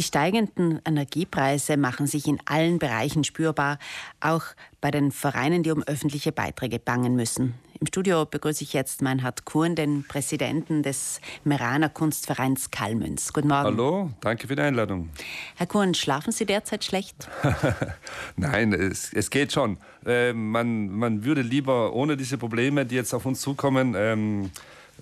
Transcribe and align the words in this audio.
Die 0.00 0.04
steigenden 0.04 0.80
Energiepreise 0.86 1.76
machen 1.76 2.06
sich 2.06 2.26
in 2.26 2.38
allen 2.46 2.78
Bereichen 2.78 3.22
spürbar, 3.22 3.78
auch 4.20 4.44
bei 4.80 4.90
den 4.90 5.12
Vereinen, 5.12 5.62
die 5.62 5.72
um 5.72 5.82
öffentliche 5.82 6.32
Beiträge 6.32 6.78
bangen 6.78 7.16
müssen. 7.16 7.52
Im 7.78 7.86
Studio 7.86 8.24
begrüße 8.24 8.64
ich 8.64 8.72
jetzt 8.72 9.02
Meinhard 9.02 9.44
Kuhn, 9.44 9.74
den 9.74 10.04
Präsidenten 10.08 10.82
des 10.82 11.20
Meraner 11.44 11.90
Kunstvereins 11.90 12.70
Kalmünz. 12.70 13.34
Guten 13.34 13.48
Morgen. 13.48 13.64
Hallo, 13.64 14.10
danke 14.22 14.48
für 14.48 14.56
die 14.56 14.62
Einladung. 14.62 15.10
Herr 15.56 15.66
Kuhn, 15.66 15.92
schlafen 15.92 16.32
Sie 16.32 16.46
derzeit 16.46 16.82
schlecht? 16.82 17.28
Nein, 18.36 18.72
es, 18.72 19.12
es, 19.12 19.28
geht 19.28 19.52
schon. 19.52 19.76
Äh, 20.06 20.32
man, 20.32 20.88
man 20.88 21.24
würde 21.24 21.42
lieber 21.42 21.92
ohne 21.92 22.16
diese 22.16 22.38
Probleme, 22.38 22.86
die 22.86 22.94
jetzt 22.94 23.12
auf 23.12 23.26
uns 23.26 23.42
zukommen, 23.42 23.94
ähm, 23.94 24.50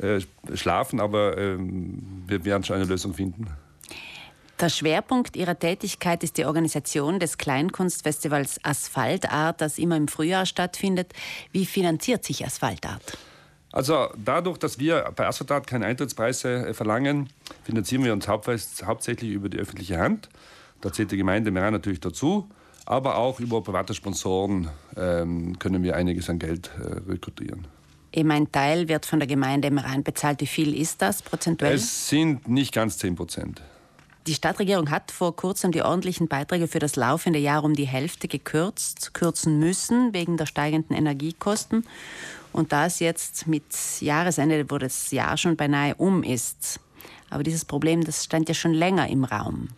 äh, 0.01 0.19
schlafen, 0.57 0.99
aber 0.99 1.39
ähm, 1.39 2.03
wir 2.27 2.45
werden 2.45 2.65
schon 2.65 2.75
eine 2.75 2.85
Lösung 2.87 3.15
finden. 3.15 3.47
Der 4.61 4.71
Schwerpunkt 4.71 5.37
Ihrer 5.37 5.57
Tätigkeit 5.57 6.25
ist 6.25 6.37
die 6.37 6.45
Organisation 6.45 7.21
des 7.21 7.39
Kleinkunstfestivals 7.39 8.59
Asphaltart, 8.65 9.61
das 9.61 9.79
immer 9.79 9.97
im 9.97 10.09
Frühjahr 10.09 10.47
stattfindet. 10.47 11.13
Wie 11.53 11.65
finanziert 11.65 12.25
sich 12.25 12.45
Asphaltart? 12.45 13.17
Also 13.71 14.09
dadurch, 14.17 14.59
dass 14.59 14.81
wir 14.81 15.13
bei 15.15 15.29
Asphaltart 15.29 15.69
keine 15.69 15.87
Eintrittspreise 15.87 16.69
äh, 16.69 16.75
verlangen, 16.75 17.29
finanzieren 17.63 18.03
wir 18.03 18.13
uns 18.13 18.27
hauptsächlich 18.27 19.31
über 19.31 19.49
die 19.49 19.59
öffentliche 19.59 19.99
Hand. 19.99 20.29
Da 20.81 20.93
zählt 20.93 21.13
die 21.13 21.17
Gemeinde 21.17 21.53
Meran 21.53 21.75
natürlich 21.75 22.01
dazu. 22.01 22.49
Aber 22.85 23.17
auch 23.17 23.39
über 23.39 23.63
private 23.63 23.95
Sponsoren 23.95 24.71
ähm, 24.97 25.57
können 25.61 25.85
wir 25.85 25.95
einiges 25.95 26.31
an 26.31 26.41
Geld 26.41 26.71
äh, 26.81 27.11
rekrutieren. 27.11 27.69
Eben 28.13 28.31
ein 28.33 28.51
Teil 28.51 28.89
wird 28.89 29.07
von 29.07 29.21
der 29.21 29.29
Gemeinde 29.29 29.71
Meran 29.71 30.03
bezahlt. 30.03 30.41
Wie 30.41 30.47
viel 30.47 30.75
ist 30.75 31.01
das 31.01 31.23
prozentuell? 31.23 31.75
Es 31.75 32.09
sind 32.09 32.49
nicht 32.49 32.75
ganz 32.75 32.99
10 32.99 33.15
Prozent. 33.15 33.63
Die 34.29 34.35
Stadtregierung 34.35 34.91
hat 34.91 35.11
vor 35.11 35.35
kurzem 35.35 35.73
die 35.73 35.81
ordentlichen 35.81 36.29
Beiträge 36.29 36.69
für 36.69 36.81
das 36.81 36.97
laufende 36.97 37.39
Jahr 37.39 37.65
um 37.65 37.73
die 37.73 37.87
Hälfte 37.87 38.29
gekürzt, 38.29 39.15
kürzen 39.15 39.59
müssen 39.59 40.13
wegen 40.13 40.37
der 40.37 40.45
steigenden 40.45 40.95
Energiekosten. 40.95 41.87
Und 42.53 42.71
da 42.71 42.85
es 42.85 42.99
jetzt 42.99 43.47
mit 43.47 43.65
Jahresende, 44.01 44.71
wo 44.71 44.77
das 44.77 45.13
Jahr 45.13 45.39
schon 45.39 45.57
beinahe 45.57 45.95
um 45.95 46.23
ist, 46.23 46.79
aber 47.31 47.43
dieses 47.43 47.65
Problem, 47.65 48.05
das 48.05 48.23
stand 48.23 48.51
ja 48.51 48.55
schon 48.55 48.75
länger 48.75 49.09
im 49.09 49.25
Raum 49.25 49.69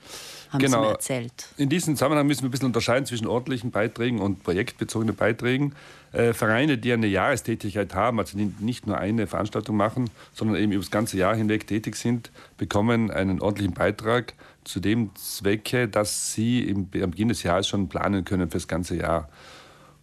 haben 0.50 0.60
genau. 0.60 0.82
Sie 0.82 0.86
mir 0.86 0.92
erzählt. 0.92 1.48
In 1.56 1.68
diesem 1.68 1.96
Zusammenhang 1.96 2.26
müssen 2.26 2.42
wir 2.42 2.48
ein 2.48 2.50
bisschen 2.50 2.66
unterscheiden 2.66 3.06
zwischen 3.06 3.26
ordentlichen 3.26 3.70
Beiträgen 3.70 4.20
und 4.20 4.42
projektbezogenen 4.42 5.16
Beiträgen. 5.16 5.74
Äh, 6.12 6.32
Vereine, 6.32 6.76
die 6.76 6.92
eine 6.92 7.06
Jahrestätigkeit 7.06 7.94
haben, 7.94 8.18
also 8.18 8.36
die 8.36 8.52
nicht 8.58 8.86
nur 8.86 8.98
eine 8.98 9.26
Veranstaltung 9.26 9.76
machen, 9.76 10.10
sondern 10.32 10.56
eben 10.56 10.72
über 10.72 10.82
das 10.82 10.90
ganze 10.90 11.16
Jahr 11.16 11.36
hinweg 11.36 11.66
tätig 11.66 11.96
sind, 11.96 12.30
bekommen 12.58 13.10
einen 13.10 13.40
ordentlichen 13.40 13.74
Beitrag 13.74 14.34
zu 14.64 14.80
dem 14.80 15.14
Zwecke, 15.14 15.88
dass 15.88 16.32
sie 16.32 16.62
im, 16.62 16.88
am 17.02 17.10
Beginn 17.12 17.28
des 17.28 17.42
Jahres 17.42 17.68
schon 17.68 17.88
planen 17.88 18.24
können 18.24 18.50
für 18.50 18.58
das 18.58 18.68
ganze 18.68 18.96
Jahr. 18.96 19.28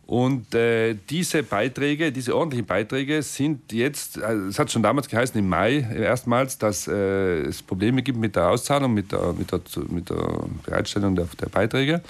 Und 0.08 0.56
äh, 0.56 0.96
diese 1.10 1.44
Beiträge, 1.44 2.14
diese 2.14 2.34
ordentlichen 2.34 2.66
Beiträge 2.66 3.22
sind 3.22 3.74
jetzt, 3.74 4.18
also 4.24 4.48
es 4.48 4.58
hat 4.58 4.72
schon 4.72 4.82
damals 4.82 5.10
geheißen, 5.10 5.38
im 5.38 5.50
Mai 5.50 5.80
erstmals, 5.80 6.58
dass 6.58 6.88
äh, 6.88 7.42
es 7.42 7.62
Probleme 7.62 8.02
gibt 8.02 8.18
mit 8.18 8.38
der 8.38 8.50
Auszahlung, 8.50 8.94
mit 8.94 9.12
der, 9.12 9.34
mit 9.34 9.52
der, 9.52 9.60
mit 9.90 10.10
der 10.10 10.46
Bereitstellung 10.64 11.14
der, 11.14 11.28
der 11.42 11.50
Beiträge. 11.50 12.02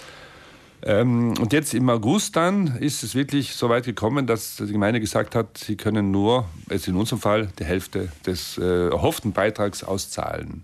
Ähm, 0.84 1.34
und 1.40 1.52
jetzt 1.54 1.74
im 1.74 1.90
August 1.90 2.36
dann 2.36 2.78
ist 2.78 3.02
es 3.02 3.16
wirklich 3.16 3.56
so 3.56 3.68
weit 3.68 3.86
gekommen, 3.86 4.28
dass 4.28 4.58
die 4.58 4.72
Gemeinde 4.72 5.00
gesagt 5.00 5.34
hat, 5.34 5.58
sie 5.58 5.76
können 5.76 6.12
nur, 6.12 6.46
jetzt 6.70 6.88
in 6.88 6.96
unserem 6.96 7.20
Fall, 7.20 7.50
die 7.58 7.66
Hälfte 7.66 8.10
des 8.28 8.60
äh, 8.60 8.90
erhofften 8.90 9.32
Beitrags 9.32 9.84
auszahlen. 9.84 10.64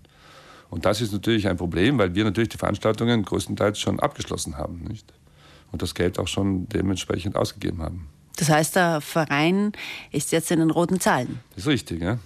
Und 0.70 0.84
das 0.84 1.00
ist 1.00 1.12
natürlich 1.12 1.48
ein 1.48 1.56
Problem, 1.56 1.98
weil 1.98 2.14
wir 2.14 2.22
natürlich 2.22 2.50
die 2.50 2.58
Veranstaltungen 2.58 3.24
größtenteils 3.24 3.80
schon 3.80 3.98
abgeschlossen 3.98 4.56
haben. 4.56 4.84
Nicht? 4.88 5.12
Und 5.74 5.82
das 5.82 5.96
Geld 5.96 6.20
auch 6.20 6.28
schon 6.28 6.68
dementsprechend 6.68 7.34
ausgegeben 7.34 7.82
haben. 7.82 8.08
Das 8.36 8.48
heißt, 8.48 8.76
der 8.76 9.00
Verein 9.00 9.72
ist 10.12 10.30
jetzt 10.30 10.52
in 10.52 10.60
den 10.60 10.70
roten 10.70 11.00
Zahlen. 11.00 11.40
Das 11.50 11.64
ist 11.64 11.66
richtig, 11.66 12.00
ja. 12.00 12.18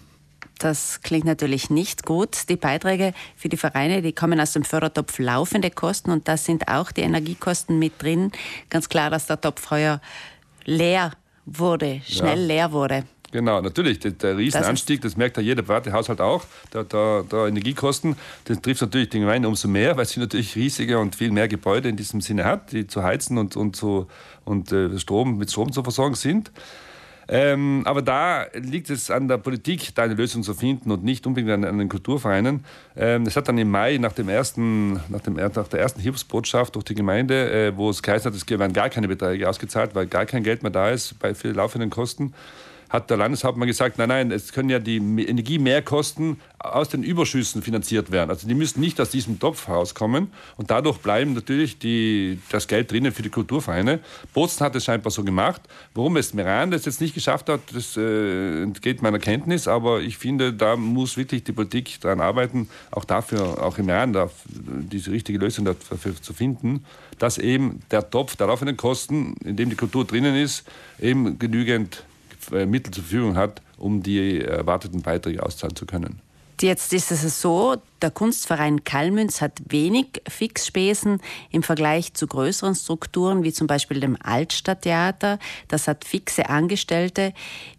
Das 0.58 1.00
klingt 1.00 1.24
natürlich 1.24 1.70
nicht 1.70 2.04
gut. 2.04 2.50
Die 2.50 2.56
Beiträge 2.56 3.14
für 3.36 3.48
die 3.48 3.56
Vereine, 3.56 4.02
die 4.02 4.12
kommen 4.12 4.38
aus 4.38 4.52
dem 4.52 4.64
Fördertopf 4.64 5.18
laufende 5.18 5.70
Kosten 5.70 6.10
und 6.10 6.28
da 6.28 6.36
sind 6.36 6.68
auch 6.68 6.92
die 6.92 7.00
Energiekosten 7.00 7.78
mit 7.78 8.02
drin. 8.02 8.32
Ganz 8.68 8.90
klar, 8.90 9.08
dass 9.08 9.26
der 9.26 9.40
Topf 9.40 9.70
heuer 9.70 10.02
leer 10.66 11.12
wurde, 11.46 12.02
schnell 12.06 12.40
ja. 12.40 12.46
leer 12.46 12.72
wurde. 12.72 13.04
Genau, 13.30 13.60
natürlich. 13.60 13.98
Der, 13.98 14.12
der 14.12 14.38
Riesenanstieg, 14.38 15.02
das, 15.02 15.12
das, 15.12 15.18
merkt 15.18 15.36
ja 15.36 15.42
jeder 15.42 15.62
private 15.62 15.92
Haushalt 15.92 16.20
auch, 16.20 16.44
der, 16.72 16.84
der, 16.84 17.24
der, 17.24 17.46
Energiekosten. 17.46 18.16
Das 18.44 18.60
trifft 18.62 18.80
natürlich 18.80 19.10
die 19.10 19.20
Gemeinde 19.20 19.48
umso 19.48 19.68
mehr, 19.68 19.96
weil 19.96 20.06
sie 20.06 20.20
natürlich 20.20 20.56
riesige 20.56 20.98
und 20.98 21.14
viel 21.14 21.30
mehr 21.30 21.48
Gebäude 21.48 21.88
in 21.88 21.96
diesem 21.96 22.20
Sinne 22.20 22.44
hat, 22.44 22.72
die 22.72 22.86
zu 22.86 23.02
heizen 23.02 23.36
und, 23.36 23.54
und, 23.56 23.76
zu, 23.76 24.06
und 24.44 24.72
äh, 24.72 24.98
Strom, 24.98 25.36
mit 25.36 25.50
Strom 25.50 25.72
zu 25.72 25.82
versorgen 25.82 26.14
sind. 26.14 26.50
Ähm, 27.30 27.82
aber 27.84 28.00
da 28.00 28.46
liegt 28.54 28.88
es 28.88 29.10
an 29.10 29.28
der 29.28 29.36
Politik, 29.36 29.94
da 29.94 30.04
eine 30.04 30.14
Lösung 30.14 30.42
zu 30.42 30.54
finden 30.54 30.90
und 30.90 31.04
nicht 31.04 31.26
unbedingt 31.26 31.52
an, 31.52 31.64
an 31.64 31.78
den 31.78 31.90
Kulturvereinen. 31.90 32.64
Ähm, 32.96 33.24
es 33.26 33.36
hat 33.36 33.48
dann 33.48 33.58
im 33.58 33.70
Mai 33.70 33.98
nach, 33.98 34.12
dem 34.12 34.30
ersten, 34.30 34.94
nach, 35.10 35.20
dem, 35.20 35.34
nach 35.34 35.68
der 35.68 35.80
ersten 35.80 36.00
Hilfsbotschaft 36.00 36.74
durch 36.74 36.86
die 36.86 36.94
Gemeinde, 36.94 37.50
äh, 37.50 37.76
wo 37.76 37.90
es 37.90 38.02
geheißen 38.02 38.32
hat, 38.32 38.34
es 38.34 38.48
werden 38.48 38.72
gar 38.72 38.88
keine 38.88 39.08
Beträge 39.08 39.46
ausgezahlt, 39.46 39.94
weil 39.94 40.06
gar 40.06 40.24
kein 40.24 40.42
Geld 40.42 40.62
mehr 40.62 40.72
da 40.72 40.88
ist 40.88 41.18
bei 41.18 41.34
für 41.34 41.48
die 41.48 41.54
laufenden 41.54 41.90
Kosten, 41.90 42.32
hat 42.88 43.10
der 43.10 43.16
Landeshauptmann 43.16 43.68
gesagt, 43.68 43.98
nein, 43.98 44.08
nein, 44.08 44.30
es 44.30 44.52
können 44.52 44.70
ja 44.70 44.78
die 44.78 44.96
Energiemehrkosten 44.96 46.40
aus 46.58 46.88
den 46.88 47.02
Überschüssen 47.02 47.62
finanziert 47.62 48.10
werden. 48.10 48.30
Also 48.30 48.48
die 48.48 48.54
müssen 48.54 48.80
nicht 48.80 49.00
aus 49.00 49.10
diesem 49.10 49.38
Topf 49.38 49.68
rauskommen 49.68 50.32
und 50.56 50.70
dadurch 50.70 50.98
bleiben 50.98 51.34
natürlich 51.34 51.78
die, 51.78 52.38
das 52.50 52.66
Geld 52.66 52.90
drinnen 52.90 53.12
für 53.12 53.22
die 53.22 53.28
Kulturvereine. 53.28 54.00
Bozen 54.34 54.64
hat 54.64 54.74
es 54.74 54.84
scheinbar 54.84 55.10
so 55.10 55.22
gemacht. 55.22 55.62
Warum 55.94 56.16
es 56.16 56.34
Meran 56.34 56.70
das 56.70 56.84
jetzt 56.84 57.00
nicht 57.00 57.14
geschafft 57.14 57.48
hat, 57.48 57.60
das 57.72 57.96
äh, 57.96 58.62
entgeht 58.62 59.02
meiner 59.02 59.18
Kenntnis, 59.18 59.68
aber 59.68 60.00
ich 60.00 60.18
finde, 60.18 60.52
da 60.52 60.76
muss 60.76 61.16
wirklich 61.16 61.44
die 61.44 61.52
Politik 61.52 62.00
daran 62.00 62.20
arbeiten, 62.20 62.68
auch 62.90 63.04
dafür, 63.04 63.62
auch 63.62 63.78
im 63.78 63.86
Meran 63.86 64.16
diese 64.48 65.12
richtige 65.12 65.38
Lösung 65.38 65.64
dafür 65.64 66.14
zu 66.20 66.32
finden, 66.32 66.84
dass 67.18 67.38
eben 67.38 67.80
der 67.90 68.08
Topf 68.10 68.36
der 68.36 68.46
laufenden 68.46 68.76
Kosten, 68.76 69.34
in 69.44 69.56
dem 69.56 69.70
die 69.70 69.76
Kultur 69.76 70.04
drinnen 70.04 70.34
ist, 70.34 70.64
eben 71.00 71.38
genügend 71.38 72.04
Mittel 72.50 72.92
zur 72.92 73.04
Verfügung 73.04 73.36
hat, 73.36 73.62
um 73.76 74.02
die 74.02 74.40
erwarteten 74.40 75.02
Beiträge 75.02 75.42
auszahlen 75.42 75.76
zu 75.76 75.86
können. 75.86 76.20
Jetzt 76.60 76.92
ist 76.92 77.10
es 77.12 77.40
so, 77.40 77.76
der 78.02 78.10
Kunstverein 78.10 78.84
Kalmünz 78.84 79.40
hat 79.40 79.60
wenig 79.68 80.22
Fixspesen 80.28 81.20
im 81.50 81.62
Vergleich 81.62 82.14
zu 82.14 82.26
größeren 82.26 82.74
Strukturen, 82.74 83.42
wie 83.42 83.52
zum 83.52 83.66
Beispiel 83.66 84.00
dem 84.00 84.16
Altstadttheater. 84.22 85.38
Das 85.68 85.88
hat 85.88 86.04
fixe 86.04 86.48
Angestellte. 86.48 87.32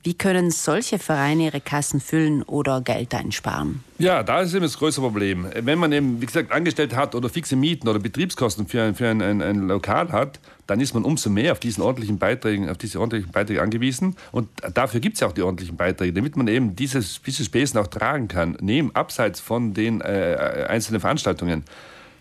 Wie 0.04 0.14
können 0.14 0.52
solche 0.52 1.00
Vereine 1.00 1.46
ihre 1.46 1.62
Kassen 1.62 2.00
füllen 2.00 2.44
oder 2.44 2.82
Geld 2.82 3.14
einsparen? 3.14 3.84
Ja, 3.98 4.24
da 4.24 4.42
ist 4.42 4.54
eben 4.54 4.64
das 4.64 4.78
größere 4.78 5.06
Problem. 5.06 5.48
Wenn 5.54 5.78
man 5.78 5.92
eben, 5.92 6.22
wie 6.22 6.26
gesagt, 6.26 6.52
Angestellte 6.52 6.96
hat 6.96 7.16
oder 7.16 7.30
fixe 7.30 7.56
Mieten 7.56 7.88
oder 7.88 8.00
Betriebskosten 8.00 8.68
für 8.68 8.82
ein, 8.82 8.96
für 8.96 9.10
ein, 9.10 9.22
ein, 9.22 9.42
ein 9.42 9.68
Lokal 9.68 10.12
hat, 10.12 10.40
dann 10.70 10.80
ist 10.80 10.94
man 10.94 11.04
umso 11.04 11.30
mehr 11.30 11.52
auf 11.52 11.60
diesen 11.60 11.82
ordentlichen 11.82 12.20
Beiträgen, 12.20 12.70
auf 12.70 12.78
diese 12.78 13.00
ordentlichen 13.00 13.32
Beiträge 13.32 13.62
angewiesen. 13.62 14.16
Und 14.32 14.48
dafür 14.74 15.00
gibt 15.00 15.16
es 15.16 15.22
ja 15.22 15.28
auch 15.28 15.32
die 15.32 15.42
ordentlichen 15.42 15.76
Beiträge, 15.76 16.14
damit 16.14 16.38
man 16.38 16.48
eben 16.48 16.76
diese 16.76 17.02
Spesen 17.02 17.80
auch 17.80 17.88
tragen 17.88 18.28
kann, 18.28 18.56
neben 18.62 18.96
abseits 18.96 19.40
von 19.40 19.74
den 19.74 20.02
äh, 20.10 20.66
einzelnen 20.68 21.02
Veranstaltungen. 21.02 21.64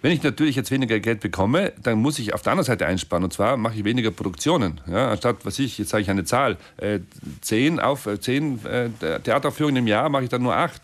Wenn 0.00 0.12
ich 0.12 0.22
natürlich 0.22 0.54
jetzt 0.54 0.71
weniger 0.71 1.00
Geld 1.00 1.21
bekomme, 1.21 1.72
dann 1.82 1.99
muss 1.99 2.21
ich 2.21 2.32
auf 2.32 2.43
der 2.43 2.53
anderen 2.53 2.66
Seite 2.66 2.87
einsparen. 2.87 3.25
Und 3.25 3.32
zwar 3.32 3.56
mache 3.56 3.75
ich 3.75 3.84
weniger 3.84 4.12
Produktionen. 4.12 4.81
Ja, 4.87 5.10
anstatt, 5.10 5.38
was 5.44 5.59
ich, 5.59 5.76
jetzt 5.78 5.91
sage 5.91 6.03
ich 6.03 6.10
eine 6.10 6.25
Zahl, 6.25 6.56
äh, 6.76 7.00
zehn, 7.41 7.81
auf, 7.81 8.06
äh, 8.06 8.21
zehn 8.21 8.65
äh, 8.65 8.91
Theateraufführungen 9.21 9.76
im 9.78 9.87
Jahr, 9.88 10.09
mache 10.09 10.25
ich 10.25 10.28
dann 10.28 10.43
nur 10.43 10.54
acht. 10.54 10.82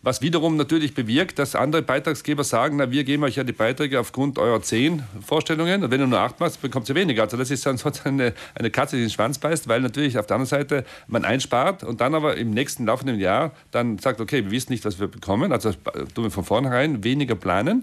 Was 0.00 0.22
wiederum 0.22 0.56
natürlich 0.56 0.94
bewirkt, 0.94 1.40
dass 1.40 1.56
andere 1.56 1.82
Beitragsgeber 1.82 2.44
sagen, 2.44 2.76
na, 2.76 2.92
wir 2.92 3.02
geben 3.02 3.24
euch 3.24 3.34
ja 3.34 3.42
die 3.42 3.52
Beiträge 3.52 3.98
aufgrund 3.98 4.38
eurer 4.38 4.62
zehn 4.62 5.02
Vorstellungen. 5.26 5.82
Und 5.82 5.90
wenn 5.90 6.00
ihr 6.00 6.06
nur 6.06 6.20
acht 6.20 6.38
macht, 6.38 6.62
bekommt 6.62 6.88
ihr 6.88 6.94
weniger. 6.94 7.24
Also 7.24 7.36
das 7.36 7.50
ist 7.50 7.66
dann 7.66 7.76
sozusagen 7.78 8.20
eine, 8.20 8.32
eine 8.54 8.70
Katze, 8.70 8.94
die 8.94 9.02
den 9.02 9.10
Schwanz 9.10 9.38
beißt, 9.38 9.66
weil 9.66 9.80
natürlich 9.80 10.16
auf 10.16 10.26
der 10.26 10.36
anderen 10.36 10.48
Seite 10.48 10.84
man 11.08 11.24
einspart 11.24 11.82
und 11.82 12.00
dann 12.00 12.14
aber 12.14 12.36
im 12.36 12.50
nächsten 12.50 12.86
laufenden 12.86 13.18
Jahr 13.18 13.52
dann 13.72 13.98
sagt, 13.98 14.20
okay, 14.20 14.44
wir 14.44 14.52
wissen 14.52 14.70
nicht, 14.70 14.84
was 14.84 15.00
wir 15.00 15.08
bekommen, 15.08 15.50
also 15.50 15.72
tun 15.72 16.24
wir 16.24 16.30
von 16.30 16.44
vornherein 16.44 17.02
weniger 17.02 17.34
planen 17.34 17.82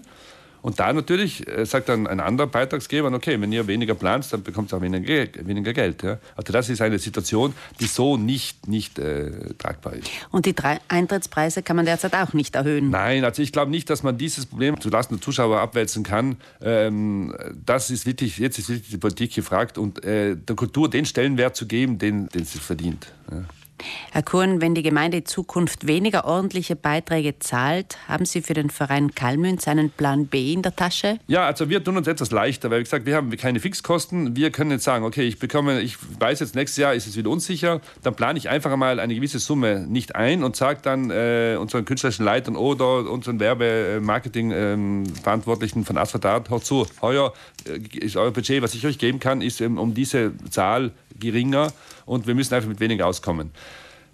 und 0.66 0.80
da 0.80 0.92
natürlich 0.92 1.46
äh, 1.46 1.64
sagt 1.64 1.88
dann 1.88 2.08
ein 2.08 2.18
anderer 2.18 2.48
Beitragsgeber, 2.48 3.12
okay, 3.12 3.40
wenn 3.40 3.52
ihr 3.52 3.68
weniger 3.68 3.94
plant, 3.94 4.32
dann 4.32 4.42
bekommt 4.42 4.72
ihr 4.72 4.76
auch 4.78 4.80
weniger, 4.80 5.28
weniger 5.46 5.72
Geld. 5.72 6.02
Ja? 6.02 6.18
Also 6.34 6.52
das 6.52 6.68
ist 6.68 6.80
eine 6.80 6.98
Situation, 6.98 7.54
die 7.78 7.84
so 7.86 8.16
nicht, 8.16 8.66
nicht 8.66 8.98
äh, 8.98 9.30
tragbar 9.58 9.92
ist. 9.92 10.10
Und 10.32 10.44
die 10.44 10.56
drei 10.56 10.80
Eintrittspreise 10.88 11.62
kann 11.62 11.76
man 11.76 11.86
derzeit 11.86 12.14
auch 12.14 12.32
nicht 12.32 12.56
erhöhen? 12.56 12.90
Nein, 12.90 13.24
also 13.24 13.42
ich 13.42 13.52
glaube 13.52 13.70
nicht, 13.70 13.88
dass 13.90 14.02
man 14.02 14.18
dieses 14.18 14.46
Problem 14.46 14.80
zulasten 14.80 15.18
der 15.18 15.22
Zuschauer 15.22 15.60
abwälzen 15.60 16.02
kann. 16.02 16.36
Ähm, 16.60 17.32
das 17.64 17.90
ist 17.90 18.04
wirklich, 18.04 18.36
jetzt 18.38 18.58
ist 18.58 18.68
wirklich 18.68 18.90
die 18.90 18.98
Politik 18.98 19.36
gefragt 19.36 19.78
und 19.78 20.04
äh, 20.04 20.34
der 20.34 20.56
Kultur 20.56 20.90
den 20.90 21.04
Stellenwert 21.04 21.54
zu 21.54 21.68
geben, 21.68 21.98
den, 21.98 22.28
den 22.30 22.44
sie 22.44 22.58
verdient. 22.58 23.06
Ja? 23.30 23.44
Herr 24.10 24.22
Kuhn, 24.22 24.60
wenn 24.60 24.74
die 24.74 24.82
Gemeinde 24.82 25.18
in 25.18 25.26
Zukunft 25.26 25.86
weniger 25.86 26.24
ordentliche 26.24 26.74
Beiträge 26.76 27.38
zahlt, 27.38 27.98
haben 28.08 28.24
Sie 28.24 28.40
für 28.42 28.54
den 28.54 28.70
Verein 28.70 29.14
Kalmünz 29.14 29.68
einen 29.68 29.90
Plan 29.90 30.26
B 30.26 30.52
in 30.52 30.62
der 30.62 30.74
Tasche? 30.74 31.18
Ja, 31.26 31.44
also 31.46 31.68
wir 31.68 31.84
tun 31.84 31.96
uns 31.96 32.06
etwas 32.06 32.30
leichter, 32.30 32.70
weil 32.70 32.78
wie 32.80 32.84
gesagt, 32.84 33.06
wir 33.06 33.16
haben 33.16 33.34
keine 33.36 33.60
Fixkosten. 33.60 34.36
Wir 34.36 34.50
können 34.50 34.70
jetzt 34.70 34.84
sagen, 34.84 35.04
okay, 35.04 35.22
ich 35.22 35.38
bekomme, 35.38 35.80
ich 35.80 35.96
weiß 36.18 36.40
jetzt 36.40 36.54
nächstes 36.54 36.78
Jahr 36.78 36.94
ist 36.94 37.06
es 37.06 37.16
wieder 37.16 37.30
unsicher, 37.30 37.80
dann 38.02 38.14
plane 38.14 38.38
ich 38.38 38.48
einfach 38.48 38.72
einmal 38.72 39.00
eine 39.00 39.14
gewisse 39.14 39.38
Summe 39.38 39.86
nicht 39.86 40.16
ein 40.16 40.42
und 40.42 40.56
sage 40.56 40.80
dann 40.82 41.10
äh, 41.10 41.58
unseren 41.60 41.84
künstlerischen 41.84 42.24
Leitern 42.24 42.56
oder 42.56 43.10
unseren 43.10 43.38
Werbe-Marketing-Verantwortlichen 43.40 45.84
von 45.84 45.98
Asphatat, 45.98 46.48
hört 46.50 46.64
zu, 46.64 46.86
heuer 47.02 47.34
äh, 47.66 47.78
ist 47.98 48.16
euer 48.16 48.30
Budget, 48.30 48.62
was 48.62 48.74
ich 48.74 48.86
euch 48.86 48.96
geben 48.98 49.20
kann, 49.20 49.42
ist 49.42 49.60
um 49.60 49.92
diese 49.94 50.32
Zahl 50.50 50.92
geringer 51.18 51.72
und 52.04 52.26
wir 52.26 52.34
müssen 52.34 52.54
einfach 52.54 52.68
mit 52.68 52.80
weniger 52.80 53.06
auskommen. 53.06 53.50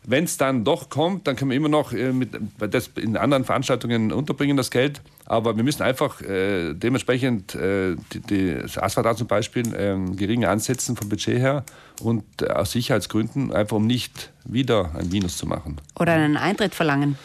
Wenn 0.04 0.24
es 0.24 0.36
dann 0.36 0.64
doch 0.64 0.88
kommt, 0.88 1.28
dann 1.28 1.36
können 1.36 1.52
wir 1.52 1.56
immer 1.56 1.68
noch 1.68 1.92
äh, 1.92 2.12
mit, 2.12 2.30
das 2.58 2.90
in 2.96 3.16
anderen 3.16 3.44
Veranstaltungen 3.44 4.10
unterbringen, 4.10 4.56
das 4.56 4.72
Geld. 4.72 5.00
Aber 5.26 5.56
wir 5.56 5.62
müssen 5.62 5.82
einfach 5.82 6.20
äh, 6.22 6.74
dementsprechend 6.74 7.54
äh, 7.54 7.94
die, 8.12 8.20
die, 8.20 8.54
das 8.62 8.78
Asphalt 8.78 9.16
zum 9.16 9.28
Beispiel 9.28 9.72
äh, 9.72 9.96
geringer 10.16 10.50
ansetzen 10.50 10.96
vom 10.96 11.08
Budget 11.08 11.38
her 11.38 11.64
und 12.02 12.24
äh, 12.42 12.46
aus 12.46 12.72
Sicherheitsgründen, 12.72 13.52
einfach 13.52 13.76
um 13.76 13.86
nicht 13.86 14.32
wieder 14.44 14.90
ein 14.96 15.08
Minus 15.08 15.36
zu 15.36 15.46
machen. 15.46 15.76
Oder 16.00 16.14
einen 16.14 16.36
Eintritt 16.36 16.74
verlangen. 16.74 17.16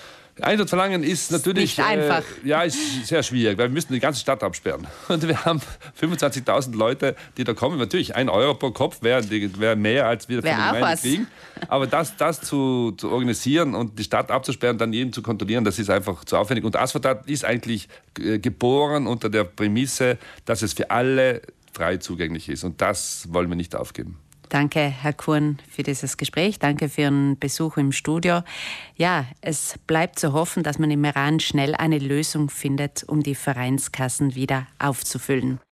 Eintritt 0.41 0.69
verlangen 0.69 1.03
ist 1.03 1.31
natürlich. 1.31 1.77
Nicht 1.77 1.87
einfach. 1.87 2.23
Äh, 2.43 2.47
ja, 2.47 2.61
ist 2.63 3.07
sehr 3.07 3.23
schwierig, 3.23 3.57
weil 3.57 3.69
wir 3.69 3.73
müssen 3.73 3.93
die 3.93 3.99
ganze 3.99 4.19
Stadt 4.19 4.43
absperren. 4.43 4.87
Und 5.07 5.27
wir 5.27 5.45
haben 5.45 5.61
25.000 5.99 6.75
Leute, 6.75 7.15
die 7.37 7.43
da 7.43 7.53
kommen. 7.53 7.77
Natürlich, 7.77 8.15
ein 8.15 8.29
Euro 8.29 8.53
pro 8.53 8.71
Kopf 8.71 9.01
wäre 9.01 9.23
wär 9.29 9.75
mehr, 9.75 10.07
als 10.07 10.29
wir 10.29 10.43
wär 10.43 10.53
von 10.53 10.61
den 10.61 10.73
Gemeinden 10.73 11.01
kriegen. 11.01 11.27
Aber 11.67 11.87
das, 11.87 12.15
das 12.17 12.41
zu, 12.41 12.93
zu, 12.97 13.09
organisieren 13.09 13.75
und 13.75 13.97
die 13.97 14.03
Stadt 14.03 14.31
abzusperren, 14.31 14.77
dann 14.77 14.93
jeden 14.93 15.13
zu 15.13 15.21
kontrollieren, 15.21 15.63
das 15.63 15.79
ist 15.79 15.89
einfach 15.89 16.23
zu 16.25 16.37
aufwendig. 16.37 16.65
Und 16.65 16.75
Asphatat 16.75 17.27
ist 17.27 17.45
eigentlich 17.45 17.87
äh, 18.19 18.39
geboren 18.39 19.07
unter 19.07 19.29
der 19.29 19.43
Prämisse, 19.43 20.17
dass 20.45 20.61
es 20.61 20.73
für 20.73 20.91
alle 20.91 21.41
frei 21.73 21.97
zugänglich 21.97 22.49
ist. 22.49 22.63
Und 22.63 22.81
das 22.81 23.27
wollen 23.31 23.49
wir 23.49 23.55
nicht 23.55 23.75
aufgeben. 23.75 24.19
Danke, 24.49 24.79
Herr 24.79 25.13
Kuhn, 25.13 25.57
für 25.69 25.83
dieses 25.83 26.17
Gespräch. 26.17 26.59
Danke 26.59 26.89
für 26.89 27.01
Ihren 27.01 27.37
Besuch 27.37 27.77
im 27.77 27.91
Studio. 27.91 28.41
Ja, 28.95 29.25
es 29.41 29.75
bleibt 29.87 30.19
zu 30.19 30.33
hoffen, 30.33 30.63
dass 30.63 30.79
man 30.79 30.89
im 30.89 31.03
Iran 31.03 31.39
schnell 31.39 31.75
eine 31.75 31.99
Lösung 31.99 32.49
findet, 32.49 33.03
um 33.03 33.21
die 33.21 33.35
Vereinskassen 33.35 34.35
wieder 34.35 34.67
aufzufüllen. 34.79 35.59